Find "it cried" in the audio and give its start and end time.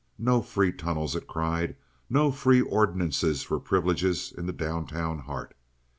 1.15-1.75